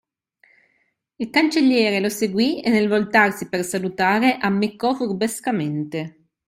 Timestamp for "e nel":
2.63-2.87